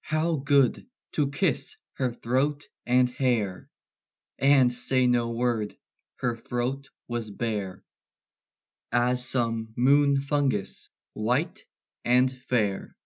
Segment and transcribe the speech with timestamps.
[0.00, 3.68] How good to kiss her throat and hair,
[4.38, 5.76] And say no word!
[6.20, 7.84] Her throat was bare;
[8.92, 11.66] As some moon fungus white
[12.02, 12.96] and fair.